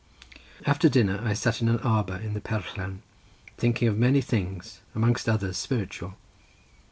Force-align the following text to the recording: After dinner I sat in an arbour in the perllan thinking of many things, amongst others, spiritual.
After 0.65 0.89
dinner 0.89 1.19
I 1.23 1.35
sat 1.35 1.61
in 1.61 1.69
an 1.69 1.77
arbour 1.81 2.15
in 2.17 2.33
the 2.33 2.41
perllan 2.41 3.01
thinking 3.55 3.87
of 3.87 3.99
many 3.99 4.19
things, 4.19 4.81
amongst 4.95 5.29
others, 5.29 5.57
spiritual. 5.57 6.15